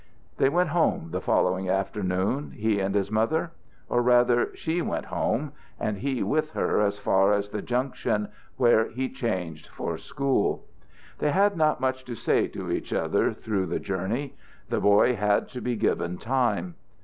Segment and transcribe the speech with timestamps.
[0.37, 3.51] They went home the following afternoon, he and his mother.
[3.87, 8.87] Or rather, she went home, and he with her as far as the Junction, where
[8.89, 10.65] he changed for school.
[11.19, 14.33] They had not much to say to each other through the journey.
[14.69, 16.73] The boy had to be given time.